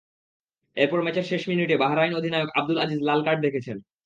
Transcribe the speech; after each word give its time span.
এরপর 0.77 0.99
ম্যাচের 1.01 1.25
শেষ 1.31 1.41
মিনিটে 1.49 1.75
বাহরাইন 1.77 2.13
অধিনায়ক 2.15 2.49
আবদুল 2.57 2.77
আজিজ 2.77 2.99
লাল 3.03 3.19
কার্ড 3.23 3.39
দেখেছেন। 3.43 3.77